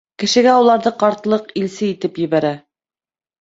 [0.21, 2.55] -Кешегә уларҙы ҡартлыҡ илсе итеп ебәрә.